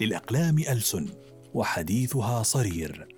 [0.00, 1.06] للأقلام ألسن
[1.54, 3.08] وحديثها صرير.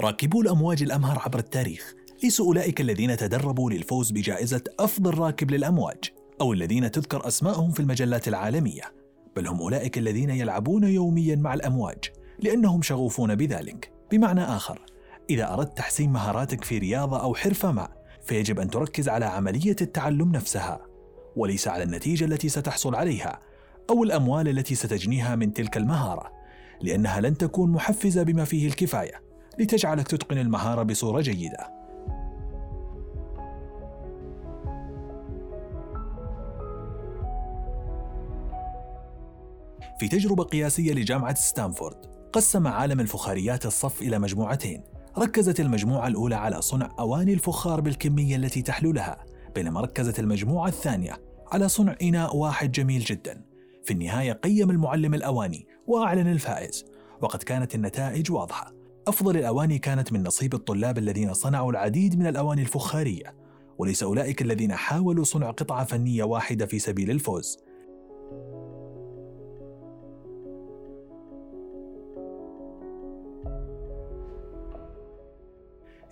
[0.00, 6.04] راكبو الأمواج الأمهر عبر التاريخ ليسوا أولئك الذين تدربوا للفوز بجائزة أفضل راكب للأمواج
[6.40, 8.92] أو الذين تذكر أسماءهم في المجلات العالمية
[9.36, 12.04] بل هم أولئك الذين يلعبون يوميا مع الأمواج
[12.38, 13.92] لأنهم شغوفون بذلك.
[14.10, 14.80] بمعنى آخر
[15.30, 17.88] إذا أردت تحسين مهاراتك في رياضة أو حرفة ما
[18.22, 20.86] فيجب أن تركز على عملية التعلم نفسها
[21.36, 23.40] وليس على النتيجة التي ستحصل عليها
[23.90, 26.32] أو الأموال التي ستجنيها من تلك المهارة
[26.80, 29.22] لأنها لن تكون محفزة بما فيه الكفاية
[29.58, 31.74] لتجعلك تتقن المهارة بصورة جيدة.
[39.98, 41.96] في تجربة قياسية لجامعة ستانفورد
[42.32, 44.84] قسم عالم الفخاريات الصف إلى مجموعتين.
[45.18, 51.20] ركزت المجموعة الأولى على صنع أواني الفخار بالكمية التي تحلو لها بينما ركزت المجموعة الثانية
[51.52, 53.53] على صنع إناء واحد جميل جدا.
[53.84, 56.84] في النهاية قيم المعلم الأواني وأعلن الفائز
[57.20, 58.72] وقد كانت النتائج واضحة.
[59.06, 63.34] أفضل الأواني كانت من نصيب الطلاب الذين صنعوا العديد من الأواني الفخارية
[63.78, 67.58] وليس أولئك الذين حاولوا صنع قطعة فنية واحدة في سبيل الفوز.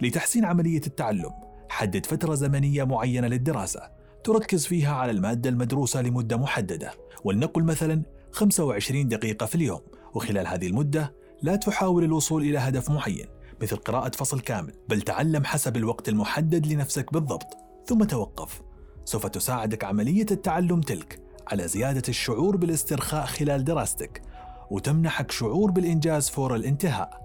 [0.00, 1.30] لتحسين عملية التعلم
[1.68, 4.01] حدد فترة زمنية معينة للدراسة.
[4.24, 6.92] تركز فيها على المادة المدروسة لمدة محددة
[7.24, 9.80] ولنقل مثلا 25 دقيقة في اليوم
[10.14, 13.26] وخلال هذه المدة لا تحاول الوصول إلى هدف معين
[13.62, 17.56] مثل قراءة فصل كامل بل تعلم حسب الوقت المحدد لنفسك بالضبط.
[17.86, 18.62] ثم توقف.
[19.04, 24.22] سوف تساعدك عملية التعلم تلك على زيادة الشعور بالاسترخاء خلال دراستك
[24.70, 27.22] وتمنحك شعور بالإنجاز فور الانتهاء.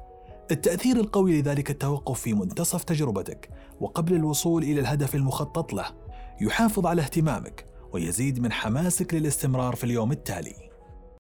[0.51, 3.49] التأثير القوي لذلك التوقف في منتصف تجربتك
[3.81, 5.85] وقبل الوصول إلى الهدف المخطط له.
[6.41, 10.66] يحافظ على اهتمامك ويزيد من حماسك للاستمرار في اليوم التالي.